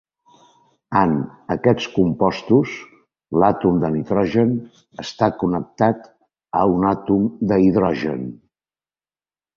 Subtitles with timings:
[1.01, 1.11] En
[1.55, 2.71] aquests compostos
[3.43, 4.55] l'àtom de nitrogen
[5.05, 6.11] està connectat
[6.61, 8.29] a un àtom d'hidrogen.